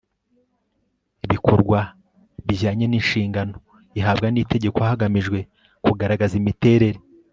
bikorwa 1.31 1.79
bijyanye 2.45 2.85
n 2.87 2.93
inshingano 2.99 3.53
ihabwa 3.99 4.27
n 4.33 4.37
Itegeko 4.43 4.77
hagamijwe 4.89 5.39
kugaragaza 5.85 6.33
imiterere 6.41 6.99